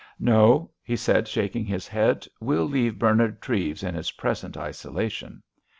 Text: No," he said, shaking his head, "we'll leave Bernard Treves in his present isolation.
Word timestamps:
No," 0.19 0.71
he 0.81 0.95
said, 0.95 1.27
shaking 1.27 1.63
his 1.63 1.87
head, 1.87 2.25
"we'll 2.39 2.65
leave 2.65 2.97
Bernard 2.97 3.39
Treves 3.39 3.83
in 3.83 3.93
his 3.93 4.09
present 4.13 4.57
isolation. 4.57 5.43